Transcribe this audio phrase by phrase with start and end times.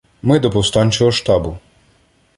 [0.21, 1.57] —Ми до повстанчого штабу.